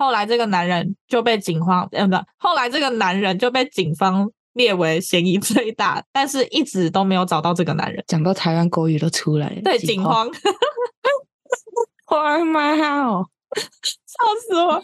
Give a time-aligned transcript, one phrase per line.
[0.00, 8.02] 后来这个男人就被警方，呃，不，后来这个男人就被警方列为嫌疑最大，但是一直都没有找到这个男人。
[8.06, 10.26] 讲到台湾国语都出来了，对，警方，
[12.06, 14.16] 我的妈呀，笑
[14.48, 14.82] 死我！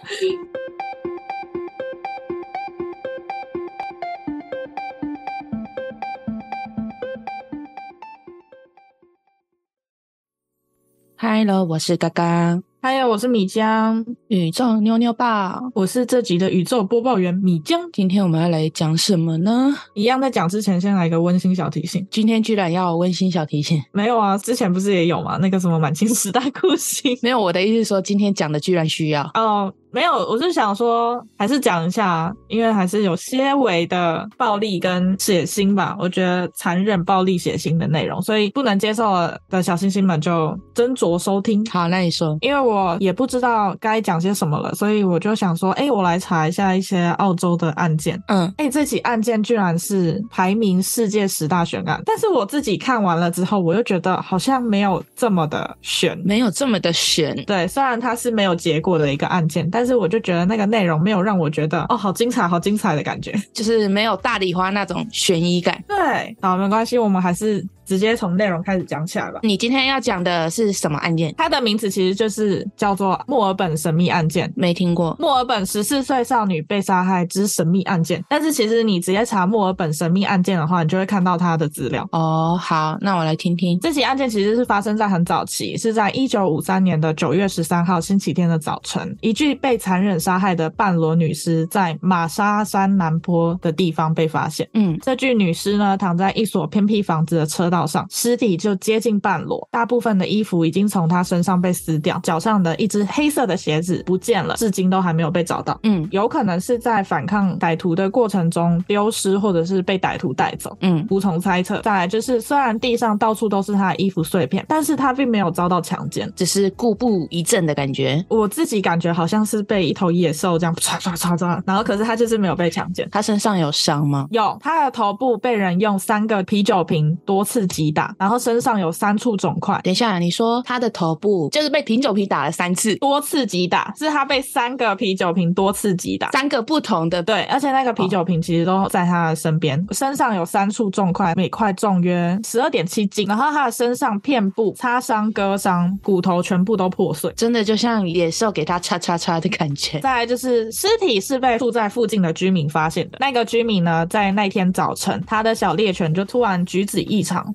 [11.17, 12.61] 嗨喽，我是嘎嘎。
[12.89, 17.81] 嗨，我是米江，宇宙妞妞爸，我是这集的宇宙播报员米江。
[17.93, 19.75] 今天我们要来讲什么呢？
[19.95, 22.07] 一样在讲之前，先来一个温馨小提醒。
[22.13, 23.83] 今天居然要温馨小提醒？
[23.91, 25.37] 没有啊，之前不是也有吗？
[25.39, 27.19] 那个什么满清十大酷刑？
[27.23, 29.75] 没有，我的意思是说，今天讲的居然需要哦。
[29.93, 35.97] 没有，我是想说，还是讲一下，因为还是有些微的暴力跟血腥吧。
[35.99, 39.15] 我觉得残忍、暴力、血腥的内容，所以不能接受
[39.49, 41.65] 的小星星们就斟酌收听。
[41.67, 48.21] 好，那你说，因为我也不知道该讲些什么了，所以我就想说，哎，我来查一下一些澳洲的案件。
[48.29, 57.35] 嗯，哎，这起案件居然是排名世界十大悬案，但是我自己看完了之后，我又觉得好像没有这么的悬，没有这么的悬。
[57.47, 65.83] 对，虽然它是没有结果的一个案件，但是我就觉得那个内容没有让我觉得哦，好精彩，好精彩的感觉，就是没有大礼花那种悬疑感。
[65.89, 67.65] 对，好，没关系，我们还是。
[67.87, 69.41] 直接从内容开始讲起来吧。
[69.43, 71.33] 你今天要讲的是什么案件？
[71.39, 74.53] 它的名字其实就是叫做墨尔本神秘案件。
[74.57, 75.17] 没听过。
[75.19, 78.23] 墨尔本十四岁少女被杀害之神秘案件。
[78.29, 82.07] 但是其实你直接查墨尔本神秘案件的话，你就会看到它的资料。
[82.13, 83.79] 哦，好，那我来听听。
[83.81, 94.69] 这起案件其实是发生在很早期，是在一九五三年的九月十三号星期天的早晨，一具被残忍杀害的半裸女尸在玛莎山南坡的地方被发现。
[94.75, 105.79] 嗯，这具女尸呢，躺在一所偏僻房子的车道上，尸体就接近半裸，大部分的衣服已经从他身上被撕掉，脚上的一只黑色的鞋子不见了，至今都还没有被找到。
[105.83, 110.77] 嗯，有可能是在反抗歹徒的过程中丢失，或者是被歹徒带走。
[110.83, 111.81] 嗯，无从猜测。
[111.81, 118.25] 再来就是，虽然地上到处都是他的衣服碎片，但是他并没有遭到强奸，只是故布一阵的感觉。
[118.29, 123.09] 我自己感觉好像是被一头野兽这样 唰唰唰唰，然后可是他就是没有被强奸。
[123.11, 124.27] 他身上有伤吗？
[124.31, 128.15] 有，他的头部被人用三个啤酒瓶多次击打。
[128.19, 129.81] 然后身上有三处肿块。
[129.83, 137.23] 等一下，你说他的头部就是被啤酒瓶打了三次，多次击打，是他被三个啤酒瓶多次击打，三个不同的。
[137.23, 143.27] 对，而且那个啤酒瓶其实都在他的身边，哦、身上有三处重块，每块重约十二点七斤。
[143.27, 150.01] 然后他的身上遍布擦伤、割伤，骨头全部都破碎，真的就像野兽给他叉叉叉的感觉。
[150.01, 153.19] 再来就是尸体是被住在附近的居民发现的。
[153.21, 157.55] 那个居民呢，在那天早晨，他的小猎犬就突然举止异常，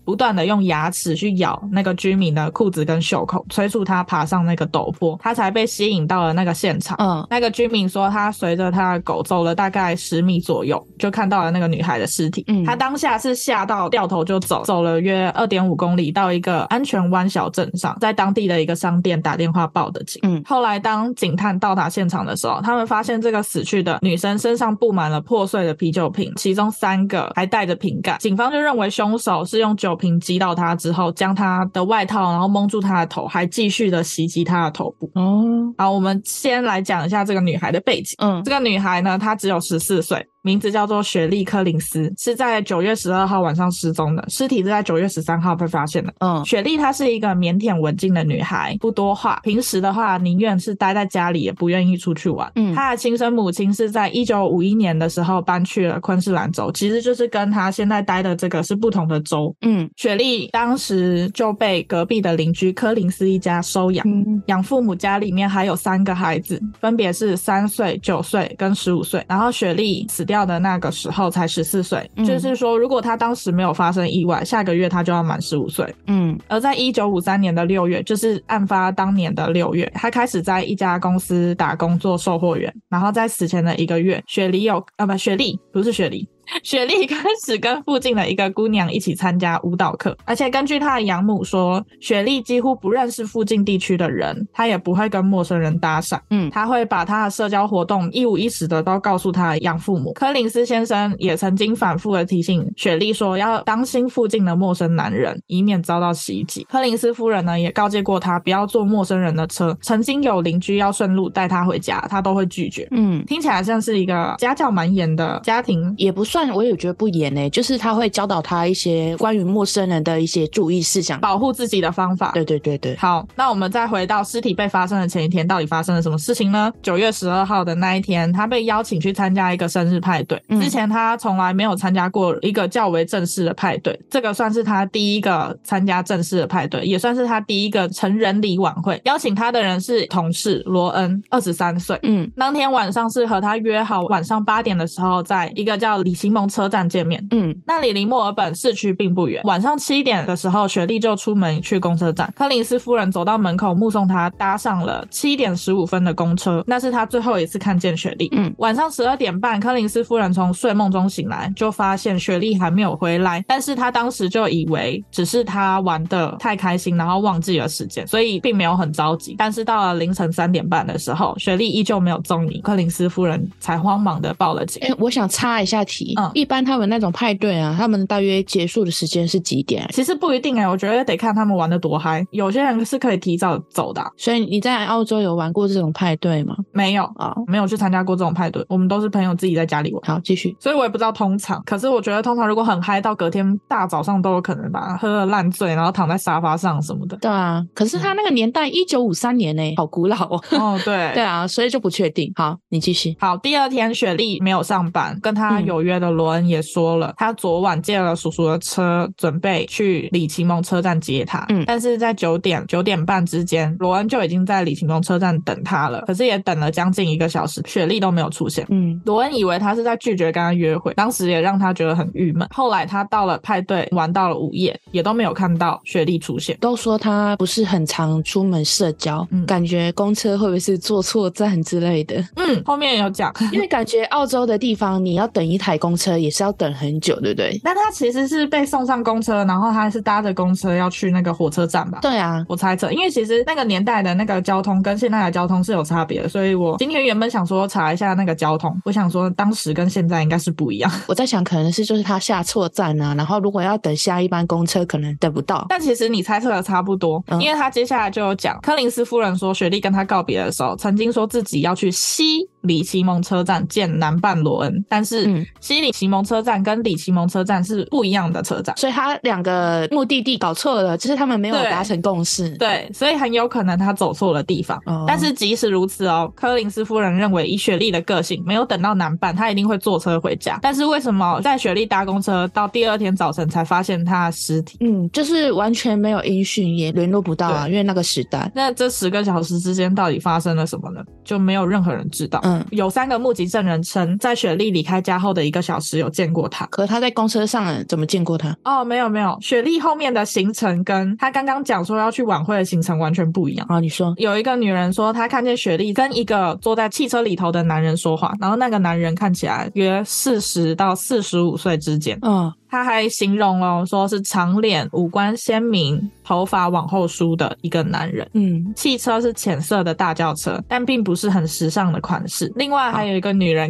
[0.11, 6.97] 不断的用牙齿去咬那个居民的裤子跟袖口，催促他爬上那个陡坡，他才被吸引到了那个现场。
[6.99, 12.43] 嗯，那个居民说，他随着他的狗走了大概十米左右，就看到了那个女孩的尸体。
[12.49, 20.19] 嗯，他当下是吓到掉头就走，走了约二点五公里到一个安全湾小镇上，在当地的一个商店打电话报的警。
[20.23, 28.17] 嗯，后来当警探到达现场的时候，他们发现这个死去的女生身上布满了破碎的啤酒瓶，其中三个还带着瓶盖。
[28.17, 35.09] 警方就认为凶手是用酒瓶击到他之后，将他的外套然后蒙住他的头，还继续的袭击他的头部。
[35.15, 38.15] 哦，好，我们先来讲一下这个女孩的背景。
[38.17, 40.27] 嗯，这个女孩呢，她只有十四岁。
[40.43, 46.13] 名字叫做雪莉·柯林斯，是在九月十二号晚上失踪的，尸体是在九月十三号被发现的。
[46.19, 52.51] 嗯，雪莉她是一个腼腆文静的女孩，不多话，平时的话宁愿是待在家里，也不愿意出去玩。
[52.55, 59.55] 嗯，她的亲生母亲是在一九五一年的时候搬去了昆士兰州，其实就是跟她现在待的这个是不同的州。
[59.61, 69.23] 嗯，雪莉当时就被隔壁的邻居柯林斯一家收养，嗯，养父母家里面还有三个孩子，分别是三岁、九岁跟十五岁。
[69.27, 75.93] 然后雪莉死掉的那个时候才十四岁，就是说，如果他当时没有发生意外，下个月他就要满十五岁。
[76.07, 82.73] 嗯，而在一九五三年的六月，就是案发当年的六月，他开始在一家公司打工做售货员。
[82.87, 86.25] 然后在死前的一个月，雪梨有啊，不，雪莉不是雪莉。
[86.63, 96.19] 雪莉开始跟附近的一个姑娘一起参加舞蹈课，而且根据她的养母说，雪莉几乎不认识附近地区的人，她也不会跟陌生人搭讪。
[96.29, 100.13] 嗯，她会把她的社交活动一五一十的都告诉她的养父母。
[100.13, 106.65] 柯林斯先生也曾经反复的提醒雪莉说，要当心附近的陌生男人，以免遭到袭击。
[106.69, 109.77] 柯林斯夫人呢，也告诫过她不要坐陌生人的车。
[109.81, 112.87] 曾经有邻居要顺路带她回家，她都会拒绝。
[112.91, 116.40] 嗯，听起来像是一个家教蛮严的家庭，也不算。
[116.41, 122.31] 算我也觉得不严诶，就是他会教导他一些关于陌生人的一些注意事项，保护自己的方法。
[122.33, 122.95] 对对对对。
[122.95, 126.73] 好，那我们再回到尸体被发生的前一天，到底发生了什么事情呢？
[126.81, 130.41] 九月十二号的那一天，他被邀请去参加一个生日派对。
[130.59, 138.99] 之前他从来没有参加过一个较为正式的派对，这个算是他第一个参加正式的派对，也算是他第一个成人礼晚会。
[139.05, 141.99] 邀请他的人是同事罗恩，二十三岁。
[142.01, 147.25] 嗯，当天晚上是和他约好晚上八点的时候，在一个叫里奇蒙车站见面。
[147.31, 149.41] 嗯，那里离墨尔本市区并不远。
[149.45, 152.31] 晚上七点的时候，雪莉就出门去公车站。
[152.37, 158.29] 柯林斯夫人走到门口，目送她搭上了七点十五分的公车，那是她最后一次看见雪莉。
[158.33, 163.43] 嗯，晚上十二点半，柯林斯夫人从睡梦中醒来，就发现雪莉还没有回来。
[163.47, 169.33] 但是她当时就以为只是她玩的太开心，然后忘记了时间，所以并没有很着急。
[169.39, 174.79] 但是到了凌晨三点半的时候，雪莉依旧没有踪影，柯林斯夫人才慌忙的报了警。
[174.83, 179.87] 哎、欸，我想插一下题，嗯，一般他们那种派对啊，他们大约结束的时间是几点？
[179.91, 182.25] 其实不一定哎、欸，我觉得得看他们玩的多嗨。
[182.31, 184.09] 有些人是可以提早走的、啊。
[184.17, 186.55] 所以你在澳洲有玩过这种派对吗？
[186.71, 188.65] 没有啊，没有去参加过这种派对。
[188.67, 190.01] 我们都是朋友自己在家里玩。
[190.03, 190.55] 好，继续。
[190.59, 197.17] 所以我也不知道通常，可是我觉得通常如果很嗨到隔天大早上都有可能吧，喝了烂醉，然后躺在沙发上什么的。
[197.17, 200.43] 对啊，可是他那个年代一九五三年呢、欸，好古老哦。
[200.51, 202.31] 哦，对， 对啊，所以就不确定。
[202.35, 203.15] 好，你继续。
[203.19, 211.45] 好，第二天雪莉没有上班，跟他有约的罗恩也说了，他昨晚借了叔叔的车，准备去里奇蒙车站接他。
[211.49, 216.01] 嗯，但是在九点九点半之间，罗恩就已经在里奇蒙车站等他了。
[216.07, 218.65] 可是也等了将近一个小时，雪莉都没有出现。
[218.69, 222.47] 嗯，罗恩以为他是在拒绝跟他约会，当时也让他觉得很郁闷。
[222.51, 226.57] 后来他到了派对，玩到了午夜，也都没有看到雪莉出现。
[226.59, 232.23] 都说他不是很常出门社交，嗯，感觉公车会不会是坐错站之类的？
[232.35, 237.59] 嗯，后面有讲，因为感觉澳洲的地方你要等一台公车也是要等很久，对不对？
[237.63, 241.99] 那他其实是被送上公车，然后他还是搭着公车要去那个火车站吧？
[242.01, 250.91] 对啊，我猜测，因为其实那个年代的那个交通跟现在的交通是有差别的，所以我今天原本想说查一下那个交通，我想说当时跟现在应该是不一样。
[251.07, 255.65] 我在想，可能是就是他下错站啊，然后如果要等下一班公车，可能等不到。
[255.69, 272.49] 但其实你猜测的差不多，嗯，因为他接下来就有讲，柯林斯夫人说，雪莉跟他告别的时候，曾经说自己要去西里奇蒙车站见男伴罗恩，但是西里奇蒙车站跟里奇蒙车站是不一样的车站，所以他两个目的地搞错了，就是他们没有达成共识。
[272.57, 274.81] 对，对，所以很有可能他走错了地方。
[274.85, 275.05] 哦。
[275.07, 280.59] 但是即使如此哦，柯林斯夫人认为以雪莉的个性，没有等到男伴，他一定会坐车回家。
[280.61, 284.77] 但是为什么在雪莉搭公车到第二天早晨才发现她的尸体？
[284.81, 288.51] 嗯，就是完全没有音讯，也联络不到啊，因为那个时代。
[288.55, 291.01] 那这十个小时之间到底发生了什么呢？
[291.23, 292.39] 就没有任何人知道。
[292.43, 296.65] 嗯，有三个目击证人称，在雪莉离开家后的一个小时有见过他。
[296.67, 298.55] 可他在公车上怎么见过他？
[298.63, 303.65] 哦，没有没有，雪莉后面的行程跟他刚刚讲说要去晚会的行程完全不一样。
[303.69, 312.17] 啊，你说有一个女人说她看见雪莉跟一个坐在汽车里头的男人说话，然后那个男人看起来约四十到四十五岁之间。
[312.21, 312.51] 嗯。
[312.71, 318.25] 他还形容哦，说是长脸、五官鲜明、头发往后梳的一个男人。
[318.33, 322.49] 嗯，汽车是浅色的大轿车，但并不是很时尚的款式。
[322.55, 323.69] 另外还有一个女人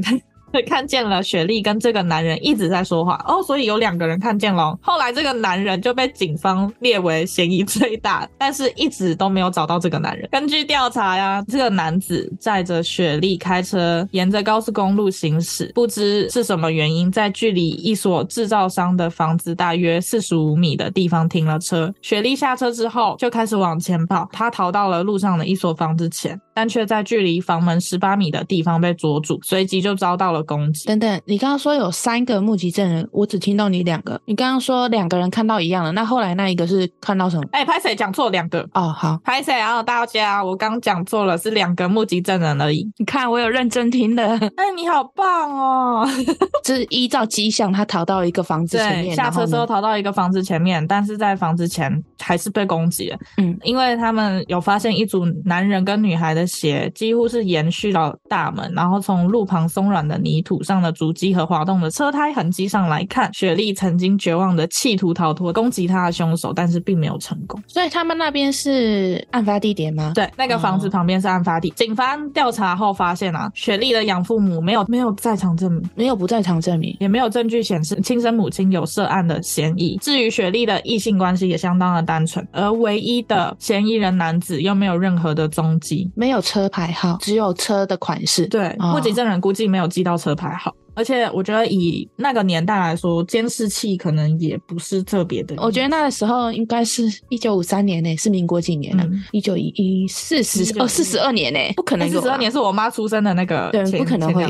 [0.68, 0.88] 看。
[0.92, 4.77] 见了雪莉跟这个男人一直在说话哦，所以有两个人看见了。
[4.81, 10.27] 后来这个男人就被警方列为嫌疑最大，但是一直都没有找到这个男人。
[10.30, 21.94] 根据调查呀，这个男子载着雪莉开车沿着高速公路行驶，不知是什么原因，在距离一所制造商的房子大约四十五米的地方停了车。
[22.02, 30.86] 雪莉下车之后就开始往前跑，他逃到了路上的一所房子前，但却在距离房门十八米的地方被捉住，随即就遭到了攻击。
[30.88, 34.19] 等等，你刚刚说有三个目击证人，我只听到你两个。
[34.26, 37.44] 你刚刚说两个人看到一样的，那后来那一个是看到什么？
[37.52, 38.68] 哎、欸，拍谁讲错两个？
[38.74, 39.81] 哦，好，拍谁啊？
[39.83, 42.88] 大家，我刚讲错了，是两个目击证人而已。
[42.98, 44.24] 你看，我有认真听的。
[44.24, 46.07] 哎、欸，你好棒哦！
[46.64, 53.18] 就是依照迹象，他逃到一个房子前面，下车之后逃到一个房子前面，但是在房子前还是被攻击了。
[53.38, 67.59] 嗯，因为他们有发现一组男人跟女孩的鞋，几乎是延续到大门，然后从路旁松软的泥土上的足迹和滑动的车胎痕迹上来看，雪莉曾经绝望的企图逃脱攻击她的凶手，但是并没有成功。
[67.66, 70.11] 所以他们那边是案发地点吗？
[70.14, 71.69] 对，那个房子旁边是案发地。
[71.69, 79.97] 哦、警方调查后发现啊，雪莉的养父母没有没有在场证明，没有不在场证明，也没有证据显示亲生母亲有涉案的嫌疑。
[79.97, 88.45] 至于雪莉的异性关系也相当的单纯，而唯一的嫌疑人男子又没有任何的踪迹，没有车牌号，只有车的款式。
[88.47, 90.73] 对，目击证人估计没有记到车牌号。
[90.94, 95.56] 而且我觉得以那个年代来说，监视器可能也不是特别的。
[95.57, 99.09] 我觉得那个时候应该是一九五三年呢，是民国几年呢？
[99.31, 102.19] 一九一一四十二四十二年呢，不可能有。
[102.19, 104.49] 四十二年是我妈出生的那个，对，不可能会有。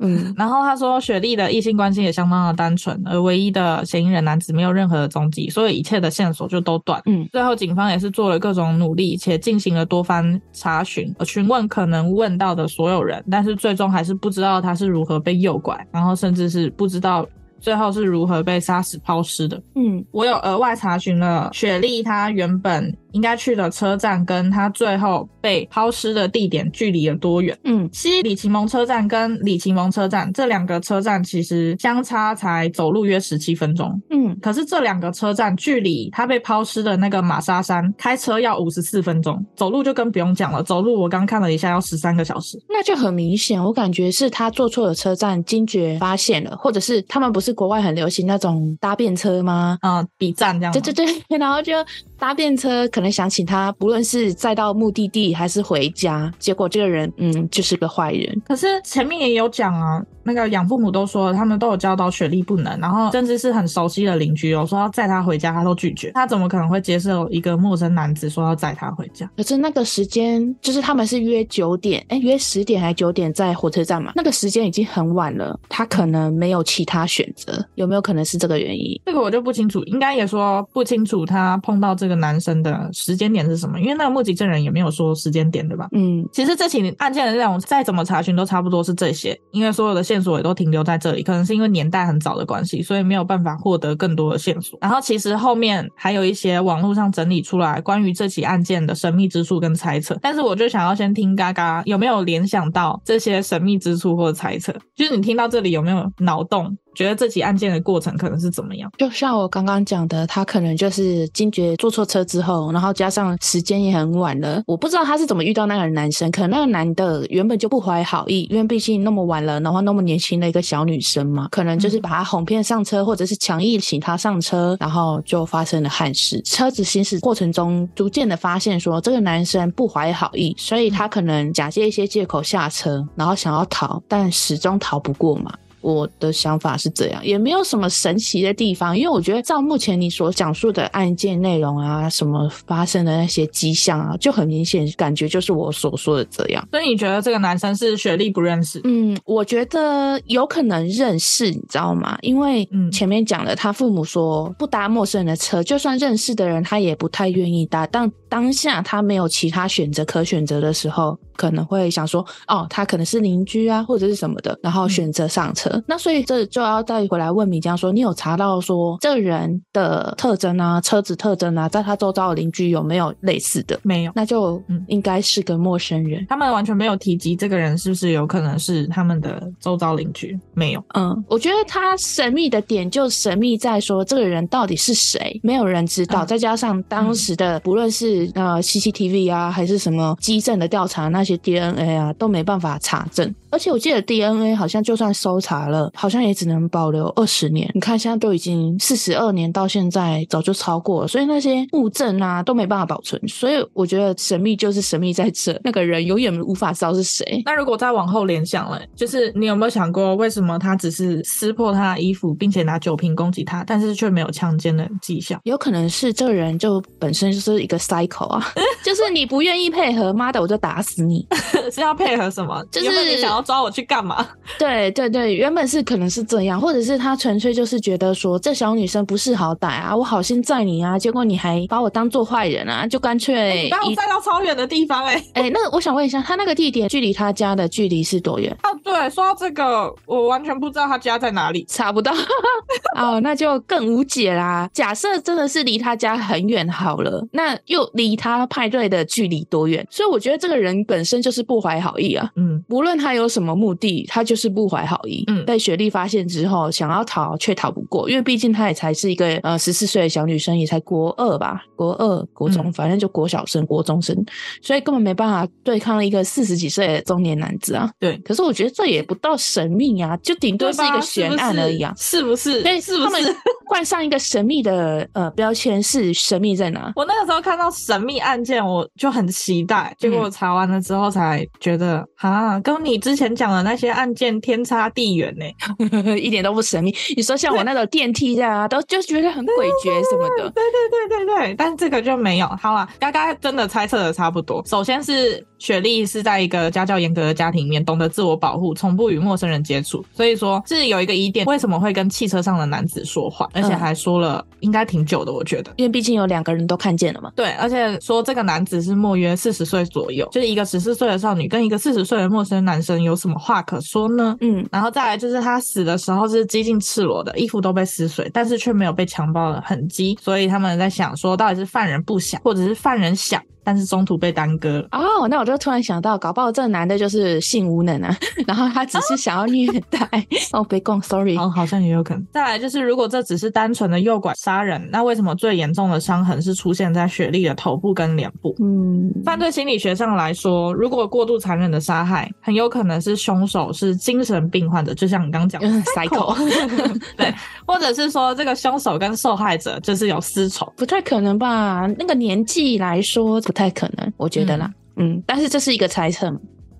[0.00, 7.02] 嗯，然后他说雪莉的异性关系也相当的单纯，而唯一的嫌疑人男子没有任何的踪迹，所以一切的线索就都断。
[7.06, 17.26] 嗯，最后警方也是做了各种努力，且进行了多番查询，询问可能问到的所有人，但是最终还是不知道他是如何被诱拐，然后甚至是不知道。
[17.60, 19.60] 最后是如何被杀死抛尸的？
[19.74, 27.58] 嗯，我有额外查询了雪莉她原本应该去的车站，跟他最后被抛尸的地点距离有多远？
[27.64, 34.00] 嗯，西里奇蒙车站跟里奇蒙车站这两个车站其实相差才走路约十七分钟。
[34.10, 40.62] 嗯，可是这两个车站距离他被抛尸的那个玛莎山开车要五十四分钟，走路就更不用讲了。
[40.62, 47.48] 走路我刚看了一下要十三个小时，那就很明显，我感觉是他坐错了车站，惊觉发现了，或者是他们不是。
[47.48, 49.78] 是国外很流行那种搭便车吗？
[49.80, 50.70] 嗯，比站这样。
[50.74, 51.06] 对对对，
[51.38, 51.72] 然后就
[52.18, 58.42] 搭便车，可能想请他，不论是载到目的地还是回家，结果这个人，嗯，就是个坏人。
[58.44, 60.04] 可是前面也有讲啊。
[60.24, 66.10] 那个养父母都说了，他们都有教导雪莉不能，然后甚至是很熟悉的邻居有说要载她回家，她都拒绝。
[66.12, 69.26] 他怎么可能会接受一个陌生男子说要载他回家？
[69.38, 74.12] 可是那个时间就是他们是约九点，哎，约十点还是九点在火车站嘛？
[74.14, 79.00] 那个时间已经很晚了，他可能没有其他选择，有没有可能是这个原因？
[79.06, 85.88] 这个我就不清楚，应该也说不清楚他碰到这个男生的时间点是什么，因为那个目击证人也没有说时间点，对吧？
[85.92, 94.78] 嗯，其实这起案件的内容再怎么查询都差不多是这些，因为所有的线索也都停留在这里，可能是因为年代很早的关系，所以没有办法获得更多的线索。
[94.80, 106.76] 然后其实后面还有一些网络上整理出来关于这起案件的神秘之处跟猜测，但是我就想要先听嘎嘎有没有联想到这些神秘之处或者猜测，就是你听到这里有没有脑洞？
[106.98, 108.90] 觉得这起案件的过程可能是怎么样？
[108.98, 116.28] 就像我刚刚讲的，他可能就是惊觉坐错车之后，然后加上时间也很晚了，我不知道他是怎么遇到那个男生。
[116.32, 126.42] 可能那个男的原本就不怀好意，因为毕竟那么晚了，然后那么年轻的一个小女生嘛，可能就是把他哄骗上车，或者是强硬请他上车，然后就发生了憾事。
[126.42, 135.54] 车子行驶过程中，逐渐的发现说这个男生不怀好意，所以他可能假借一些借口下车，然后想要逃，但始终逃不过嘛。
[135.80, 146.66] 我的想法是这样，也没有什么神奇的地方，因为我觉得照目前你所讲述的案件内容啊，什么发生的那些迹象啊，就很明显，感觉就是我所说的这样。
[146.70, 148.80] 所以你觉得这个男生是雪莉不认识？
[148.84, 152.18] 嗯，我觉得有可能认识，你知道吗？
[152.22, 157.86] 因为前面讲了，他父母说不搭陌生人的车，就算认识的人，他也不太愿意搭。
[157.86, 165.70] 但当下他没有其他选择可选择的时候，可能会想说，哦，他可能是邻居啊，或者是什么的，然后选择上车。
[165.70, 173.78] 嗯、那所以这就要再回来问米江说，你有查到说这个人的特征啊，车子特征啊，在他周遭的邻居有没有类似的？
[173.82, 176.24] 没有，那就应该是个陌生人。
[176.28, 180.38] 他们完全没有提及这个人是不是有可能是他们的周遭邻居？
[180.54, 180.84] 没有。
[180.94, 186.24] 嗯，我觉得他神秘的点就神秘在说这个人到底是谁，没有人知道。
[186.24, 193.34] 嗯、再加上当时的不论是那 CCTV 啊，还是什么基证的调查，那些 DNA 啊都没办法查证。
[193.50, 197.70] 而且我记得 DNA 好像就算搜查了，好像也只能保留二十年。
[197.74, 203.20] 你看现在都已经四十二年，到现在早就超过了，所以那些物证啊都没办法保存。
[203.28, 207.42] 所以我觉得神秘就是神秘在这，那个人永远无法知道是谁。
[207.44, 215.40] 那如果再往后联想了，就是你有没有想过，为什么他只是撕破他的衣服，并且拿酒瓶攻击他，但是却没有强奸的迹象？
[215.44, 218.52] 有可能是这个人就本身就是一个 cycle 啊，
[218.84, 221.26] 就是你不愿意配合，妈的我就打死你，
[221.72, 222.64] 是要配合什么？
[222.70, 223.48] 就是要。
[223.48, 224.28] 抓我去干嘛？
[224.58, 238.54] 对对对，原本是可能是这样，或者是他纯粹就是觉得说，这小女生不识好歹啊，我好心载你啊，结果你还把我当做坏人啊，就干脆、把我载到超远的地方哎、欸、哎，那我想问一下，他那个地点距离他家的距离是多远？
[238.60, 242.12] 啊，对，说到这个，我完全不知道他家在哪里，查不到
[243.00, 244.68] 哦，那就更无解啦。
[244.74, 249.86] 假设真的是离他家很远好了，那又离他派对的距离多远？
[249.90, 255.24] 所以我觉得这个人本身就是不怀好意啊，嗯，无论他有什么目的，他就是不怀好意。
[255.26, 264.16] 嗯，被雪莉发现之后，想要逃却逃不过，因为毕竟他也才是一个呃十四岁的小女生，也才国二吧，国二、国中，反正就国小生、国中生，
[264.62, 267.90] 所以根本没办法对抗一个四十几岁的中年男子啊。
[267.98, 272.62] 对，可是我觉得这也不到神秘啊，就顶多是一个悬案而已啊，是不是？
[272.62, 276.92] 所以他们冠上一个神秘的呃标签，是神秘在哪？
[276.96, 285.44] 我那个时候看到神秘案件，我就很期待，结果我查完了之后才觉得，啊、嗯，跟你之前讲的那些案件天差地远呢，
[286.16, 286.94] 一点都不神秘。
[287.16, 292.46] 你说像我那种电梯啊，都就觉得很诡谲什么的， 对对对对对，但是这个就没有。
[292.60, 294.64] 好了，刚刚真的猜测的差不多。
[294.64, 307.32] 首先是雪莉是在一个家教严格的家庭里面，懂得自我保护，从不与陌生人接触，所以说是有一个疑点，为什么会跟汽车上的男子说话，而且还说了应该挺久的，我觉得，因为毕竟有两个人都看见了嘛。
[307.34, 314.36] 对，而且说这个男子是莫约四十岁左右，就是一个十四岁的少女跟一个四十岁的陌生男生有什么话可说呢？
[314.40, 323.42] 嗯，然后再来就是他死的时候是几近赤裸的，衣服都被撕碎，但是却没有被强暴的痕迹，所以他们在想说，到底是犯人不想，或者是犯人想？
[323.64, 328.16] 但是中途被耽搁了哦，那我就突然想到，搞不好这个男的就是性无能啊，
[328.48, 330.08] 然后他只是想要虐待
[330.54, 332.26] 哦，别供，sorry，哦，好像也有可能。
[332.32, 338.56] 再来就是，如果这只是单纯的诱拐杀人，那为什么最严重的伤痕是出现在雪莉的头部跟脸部？
[338.58, 346.34] 嗯，犯罪心理学上来说，如果过度残忍的杀害，很有可能是凶手是精神病患者，就像你刚刚讲的 psycho，
[347.18, 347.34] 对，
[347.66, 351.86] 或者是说这个凶手跟受害者就是有私仇，不太可能吧？
[351.98, 353.48] 那个年纪来说不。
[353.48, 356.38] 不太可能，我觉得啦，嗯，嗯，但是这是一个猜测嘛。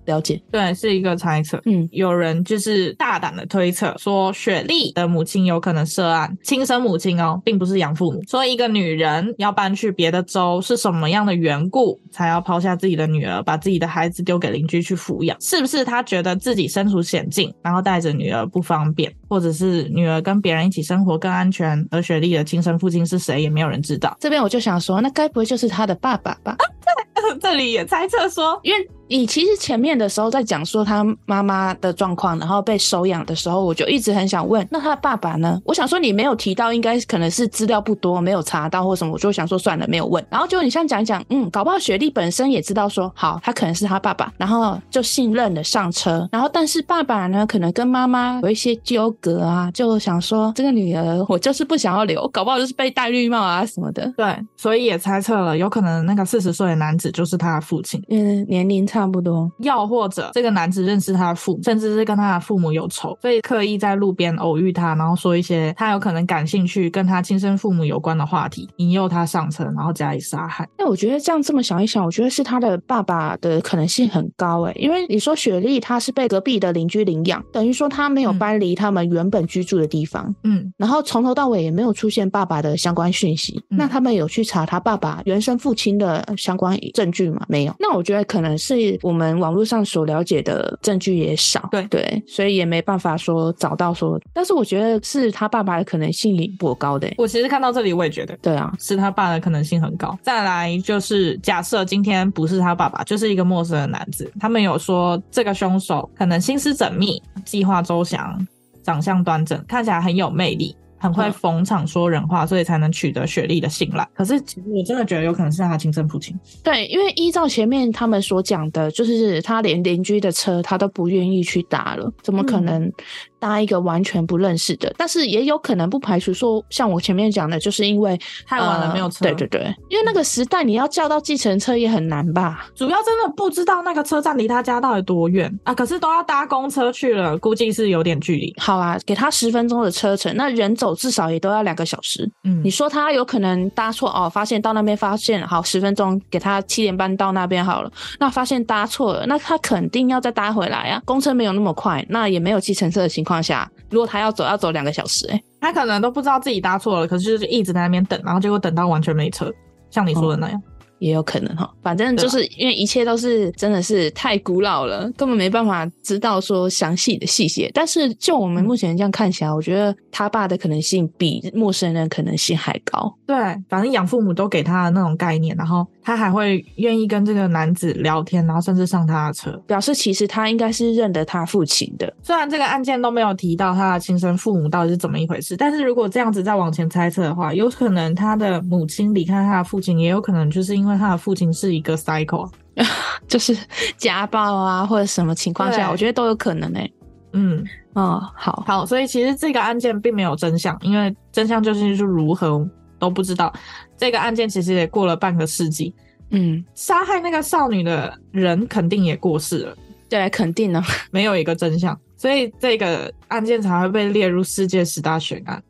[0.09, 1.61] 了解，对，是一个猜测。
[1.65, 8.21] 嗯，有人就是大胆的推测说，雪莉的母亲有可能涉案，亲生母亲哦，并不是养父母。
[8.27, 15.39] 说一个女人要搬去别的州，是什么样的缘故才要抛下自己的女儿，把自己的孩子丢给邻居去抚养？
[15.39, 21.87] 是不是她觉得自己身处险境，然后带着女儿不方便，或者是女儿跟别人一起生活更安全？
[21.91, 24.17] 而雪莉的亲生父亲是谁，也没有人知道。
[24.19, 26.55] 这边我就想说，那该不会就是她的爸爸吧？
[26.57, 26.65] 啊，
[27.41, 28.89] 这里也猜测说，因为。
[29.11, 35.59] 你其实前面的时候在讲说他妈妈的状况，然后被收养的时候，我就一直很想问，那他的爸爸呢？
[35.65, 40.23] 我想说你没有提到，应该可能是资料不多，没有查到或什么，我就想说算了，没有问。
[40.29, 46.29] 然后就你像讲讲，嗯，搞不好雪莉本身也知道说，好，他可能是他爸爸，然后就信任的上车。
[46.31, 54.13] 然后但是爸爸呢，可能跟妈妈有一些纠葛啊，就想说这个女儿我就是不想要留，搞不好就是被戴绿帽啊什么的。
[54.15, 58.01] 对，所以也猜测了，有可能那个四十岁的男子就是他的父亲。
[58.09, 70.67] 嗯，年龄差不多，要或者这个男子认识他的父母，甚至是跟他的父母有仇，所以刻意在路边偶遇他，然后说一些他有可能感兴趣、跟他亲生父母有关的话题，引诱他上车，然后加以杀害。
[70.77, 83.61] 那我觉得这样这么想一想，我觉得是他的爸爸的可能性很高诶，因为你说雪莉她是被隔壁的邻居领养，等于说他没有搬离他们原本居住的地方，嗯，然后从头到尾也没有出现爸爸的相关讯息。
[83.69, 87.45] 嗯、那他们有去查他爸爸原生父亲的相关证据吗？
[87.47, 87.75] 没有。
[87.79, 89.69] 那我觉得可能是我们网络。
[89.69, 97.07] 上所了解的证据也少，对对，所以也没办法说找到说，但是我觉得是他爸爸的可能性比颇高的。
[97.19, 100.17] 我其实看到这里，我也觉得，对啊，是他爸的可能性很高。
[100.23, 108.35] 再来就是假设今天不是他爸爸，就是一个陌生的男子，他们有说这个凶手可能心思缜密、计划周详、
[108.81, 110.75] 长相端正，看起来很有魅力。
[110.99, 114.07] 很会逢场说人话，所以才能取得雪莉的信赖。
[114.13, 116.37] 可是，其实我真的觉得有可能是他亲生父亲。
[116.63, 122.91] 对，因为依照前面他们所讲的，就是他连邻居的车他都不愿意去搭了，怎么可能？
[123.39, 129.25] 搭一个完全不认识的，但是也有可能不排除说，像我前面讲的，就是因为太晚了没有车。
[129.25, 132.67] 对对对，因为那个时代你要叫到计程车也很难吧？
[132.75, 135.73] 主要真的不知道那个车站离他家到底多远啊？
[135.73, 138.53] 可是都要搭公车去了，估计是有点距离。
[138.57, 142.29] 好啊，给他十分钟的车程，那人走至少也都要两个小时。
[142.43, 144.29] 嗯，你说他有可能搭错哦？
[144.29, 147.91] 发现到那边发现好十分钟，给他七点半到那边好了。
[148.19, 151.01] 那发现搭错了，那他肯定要再搭回来啊。
[151.05, 153.28] 公车没有那么快，那也没有计程车的情况。
[153.29, 159.53] 况下，如果他要走，要走两个小时，欸，他可能都不知道自己搭错了，可是就是一直在那边等，然后结果等到完全没车，
[159.91, 160.61] 像你说的那样。
[160.99, 167.71] 也有可能哈，反正就是因为一切都是真的是太古老了，根本没办法知道说详细的细节。
[167.73, 173.15] 但是就我们目前这样看起来，我觉得他爸的可能性比陌生人可能性还高。
[173.25, 173.35] 对，
[173.69, 182.13] 反正养父母都给他的那种概念，然后他还会愿意跟这个男子聊天，然后甚至上他的车，表示其实他应该是认得他父亲的。
[182.21, 190.88] 虽然这个案件都没有提到他的亲生父母到底是怎么一回事，但是如果这样子再往前猜测的话，有可能他的母亲离开他的父亲，也有可能就是因为。
[190.89, 192.49] 因为他的父亲是一个 psycho，
[193.27, 193.55] 就是
[193.95, 196.93] 家暴啊，或者什么情况下，我觉得都有可能哎、欸。
[197.33, 203.53] 嗯，哦，好好，所以其实这个案件并没有真相，因为真相究竟是如何都不知道。
[203.95, 205.93] 这个案件其实也过了半个世纪，
[206.31, 209.77] 嗯，杀害那个少女的人肯定也过世了，
[210.09, 211.95] 对，肯定呢，没有一个真相。
[212.17, 215.61] 所以这个案件才会被列入世界十大悬案。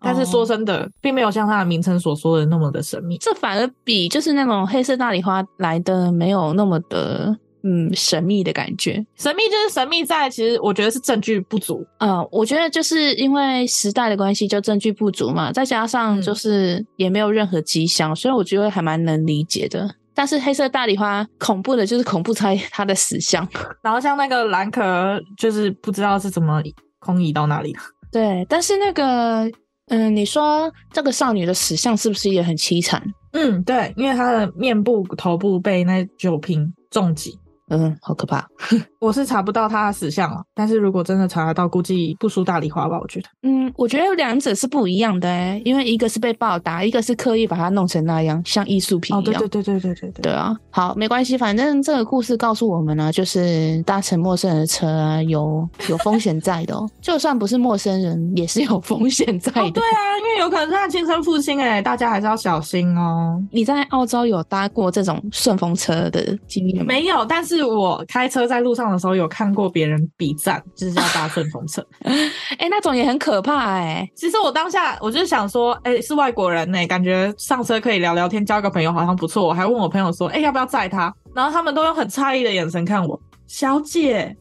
[0.00, 9.04] 但是说真的，并没有像它的名称所说的那么的神秘，这反而比就是那种黑色大礼花来的没有那么的嗯神秘的感觉。
[9.16, 11.86] 神秘就是神秘在，其实我觉得是证据不足。
[11.98, 19.94] 嗯，我觉得就是因为时代的关系，就证据不足嘛，再加上就是也没有任何迹象，所以我觉得还蛮能理解的。
[20.14, 23.46] 但是黑色大礼花恐怖的就是恐怖在 它的死相，
[23.82, 26.62] 然后像那个蓝壳，就是不知道是怎么
[26.98, 27.80] 空移到哪里了。
[28.10, 29.50] 对，但是那个。
[29.90, 33.02] 嗯，你说这个少女的死相是不是也很凄惨？
[33.32, 37.38] 嗯，对，因为她的面部、头部被那酒瓶重击。
[37.70, 38.46] 嗯，好可怕。
[39.00, 42.98] 我是查不到他的死相了，但是如果真的查得到，估计不输大丽花吧？
[43.00, 43.28] 我觉得。
[43.42, 49.42] 嗯，我觉得两者是不一样的哎，因为一个是被暴打，一个是刻意把它弄成那样，像艺术品一样。
[49.42, 50.22] 哦，对对对对对对对。
[50.22, 56.90] 对啊，好，没关系，反正这个故事告诉我们呢，就是搭乘陌生人的车啊，有有风险在的哦。
[57.00, 59.60] 就算不是陌生人，也是有风险在的。
[59.60, 63.40] 哦，对啊，因为有可能是他亲生父亲哎，大家还是要小心哦。
[63.52, 66.84] 你在澳洲有搭过这种顺风车的经验吗？
[66.86, 67.59] 没有，但是。
[67.60, 71.86] 是我开车在路上的时候有看过别人比赞，就是要搭顺风车。
[72.04, 72.14] 哎、
[72.60, 74.12] 欸，那种也很可怕哎、欸。
[74.16, 79.46] 其实我当下我就想说，哎、欸，是外国人呢、欸，感觉上车可以聊聊天，交个朋友好像不错。
[79.46, 81.14] 我还问我朋友说，哎、欸，要不要载他？
[81.34, 83.20] 然后他们都用很诧异的眼神看我。
[83.46, 84.34] 小姐，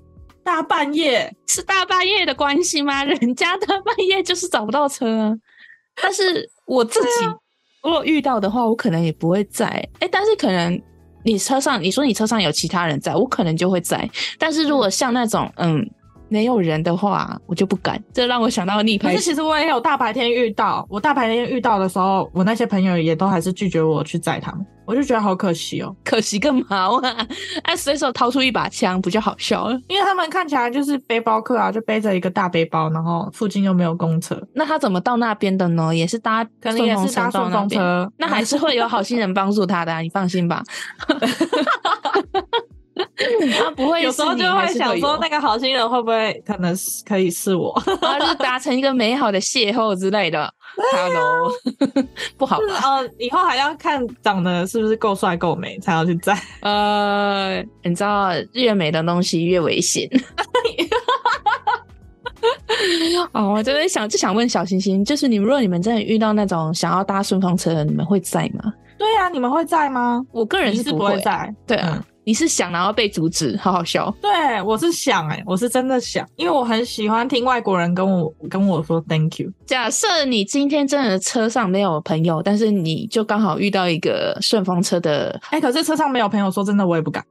[0.44, 3.04] 大半夜是大半夜的关系吗？
[3.04, 5.38] 人家大半夜就是找不到车。
[6.02, 7.08] 但是我自己
[7.84, 9.66] 如果遇到的话，我可能也不会载。
[9.66, 10.82] 哎、欸，但是可能。
[11.24, 14.10] 你车上，你说你车上有其他人在，我可能就会在。
[14.38, 15.90] 但是如果像那种，嗯，
[16.30, 18.02] 没有人的话，我就不敢。
[18.14, 19.12] 这让我想到逆拍。
[19.12, 24.66] 可是其实我也有大白天遇到，我大白天遇到的时候，我那些朋友也都还是拒绝我去载他们。
[24.86, 27.16] 我就觉得好可惜哦，可惜个毛啊！
[27.62, 29.80] 哎， 随手掏出一把枪，不就好笑了？
[29.88, 35.96] 因为他们看起来就是背包客啊，就背着一个大背包，然后附近又没有公车，那他怎么到那边的呢？
[35.96, 40.64] 也是搭，可能也是搭顺风车，那还是会有好心人帮助他的啊，你放心吧。
[43.58, 50.52] 他不会，有时候就会想说，那个好心人会不会可能是可以是我， 然后就达成一个美好的邂逅之类的。
[50.94, 51.52] Hello，
[52.38, 52.66] 不好吧？
[52.84, 56.38] 呃，以后还要看长得是不是够帅够美才要去载。
[56.62, 60.08] 呃，你知道越美的东西越危险。
[63.34, 68.74] 哦，我真的想就想问小星星，就是你们如果你们真的遇到那种想要搭顺风车的，你们会在吗？
[68.98, 70.24] 对呀、啊，你们会在吗？
[70.32, 71.54] 我个人是不会在。
[71.68, 71.96] 对啊。
[71.98, 74.16] 嗯你是想然后被阻止，好好笑。
[74.22, 79.52] 对，我是想哎、欸，我是真的想，因为我很喜欢听外国人跟我跟我说 thank you。
[79.66, 87.26] 假设你今天真的车上没有朋友，但是你就刚好遇到一个顺风车的，哎、欸，可是车上没有朋友，说真的我也不敢。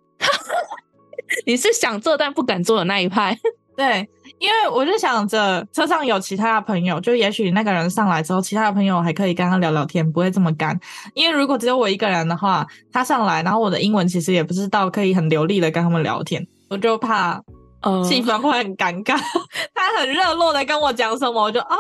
[1.47, 3.39] 你是想做但不敢做的那一派。
[3.79, 4.09] 对，
[4.41, 10.77] 因为我就想着车上有其他的朋友，就也许那个人上来之后，其他的朋友还可以跟他聊聊天，不会这么干。
[11.15, 17.41] 因为如果只有我一个人的话，他上来，然后我的英文其实也不知道，可以很流利的跟他们聊天，我就怕。
[17.81, 19.17] 呃，气氛会很尴尬。
[19.73, 21.77] 他很热络的跟我讲什么，我就哦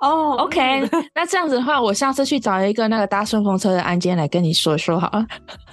[0.00, 0.88] 哦，OK。
[1.14, 5.26] 那这样子的话，我下次去找一个那个搭顺风车的案件来跟你说说好了。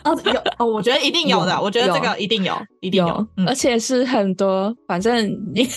[0.04, 4.74] 哦，有哦，我觉得一定有的，有我觉得这个一定有，有一定有，而且是很多。
[4.88, 5.68] 反正你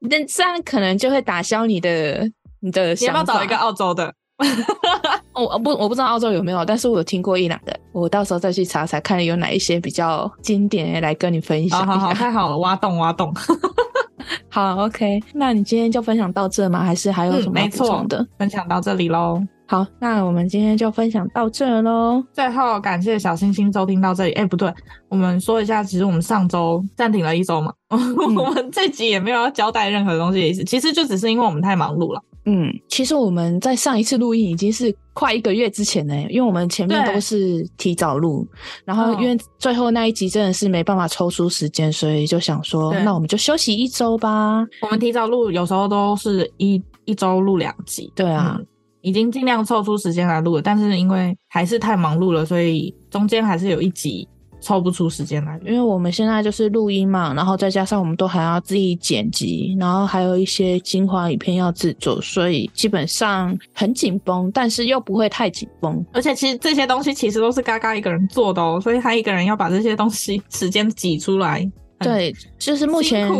[0.00, 3.12] 那这样可能就会打消你的你的想法。
[3.12, 4.14] 你要不要找一个澳洲的？
[5.44, 11.86] 我不我不知道澳洲有没有，但是我有听过一两个，我到时候再去查查看有哪一些比较经典来跟你分享。
[11.86, 13.34] 好好好，太好了，挖 洞挖洞。
[14.48, 16.84] 好，OK，那你今天就分享到这吗？
[16.84, 18.18] 还是还有什么补充的？
[18.18, 19.42] 嗯，分享到这里喽。
[19.66, 22.22] 好，那我们今天就分享到这喽。
[22.32, 24.32] 最后感谢小星星收听到这里。
[24.32, 24.72] 哎，不对，
[25.08, 32.20] 我们说一下，其实我们上周暂停了一周嘛， 嗯、我们这集也没有要交代任何东西的意思，其实就只是因为我们太忙碌了。
[32.46, 38.46] 嗯，其实我们在上一次录音已经是快一个月之前呢，因为我们前面都是提早录，
[38.84, 44.64] 然后因为最后那一集真的是没办法抽出时间，所以就想说，那我们就休息一周吧。
[44.80, 48.10] 我们提早录，有时候都是一一周录两集。
[48.16, 48.66] 对啊，嗯，
[49.02, 54.26] 已经尽量抽出时间来录了，但是因为还是太忙碌了，所以中间还是有一集。
[54.60, 66.04] 抽不出时间来，因为我们现在就是录音嘛，然后再加上我们都还要自己剪辑，然后还有一些精华影片要制作，所以基本上很紧绷，但是又不会太紧绷。
[66.12, 71.68] 而且其实这些东西其实都是嘎嘎一个人做的哦，所以他一个人要把这些东西时间挤出来，
[71.98, 73.30] 对，就是目前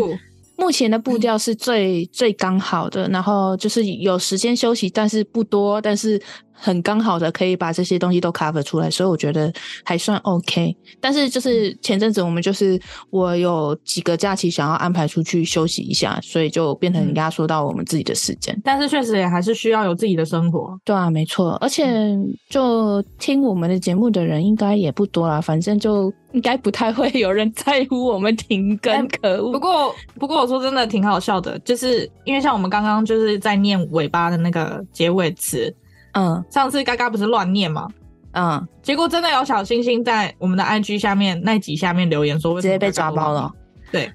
[0.56, 6.20] 目前的步调是最最刚好的，然后就是有时间休息，但是不多，但是
[6.60, 9.50] 很刚好的可以把这些东西都 cover 出来，所以我觉得
[9.82, 10.76] 还算 OK。
[11.00, 18.56] 但是就是前阵子我们就是我有几个假期想要安排出去休息一下，所以就变成压缩到我们自己的时间。
[18.62, 20.78] 但是确实也还是需要有自己的生活。
[20.84, 21.52] 对啊，没错。
[21.62, 22.14] 而且
[22.48, 29.08] 就听我们的节目的人应该也不多啦，反正就应该不太会有人在乎我们停更。
[29.08, 29.52] 可恶。
[29.52, 35.74] 不过不过我说真的挺好笑的，就是因为像我们刚刚就是在念尾巴的那个结尾词。
[36.12, 37.88] 嗯，上次嘎嘎不是乱念吗？
[38.32, 43.50] 嗯，结果真的有小星星在我们的 IG 下面那集下面留言说，直接被抓包了。
[43.90, 44.12] 对，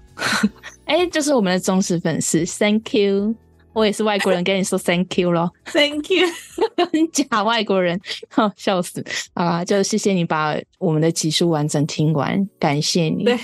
[0.85, 3.35] 哎、欸，就是我们的忠实粉丝，Thank you。
[3.73, 5.51] 我也是外国人，跟你说 Thank you 咯。
[5.73, 6.25] Thank you，
[7.11, 7.99] 假外国人，
[8.55, 9.03] 笑死。
[9.33, 13.25] 好啦，就谢谢你把我们的集数完整听完，感谢你。
[13.25, 13.37] 对，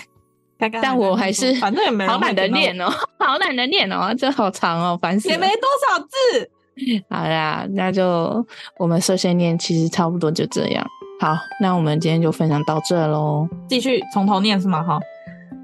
[0.81, 5.33] 但我还是反正也没好懒得念哦，好懒得念哦，这好长哦，烦死了。
[5.33, 6.49] 也没多少字。
[7.09, 8.45] 好啦，那就
[8.77, 10.85] 我们碎碎念，其实差不多就这样。
[11.19, 13.47] 好，那我们今天就分享到这喽。
[13.67, 14.81] 继续从头念是吗？
[14.81, 14.99] 哈，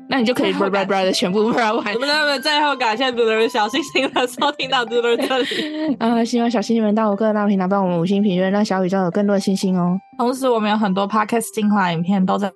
[0.10, 1.84] 那你就可以叭叭叭的全部叭完。
[1.94, 5.96] 不不不，最后感谢嘟嘟小星星的收听到嘟嘟这里。
[5.98, 9.98] 啊，希望小星星们到我各个大平台帮我们五星评论，让小宇宙有更多的星星哦。
[10.20, 12.52] 同时，我们有很多 podcast 精华影片都在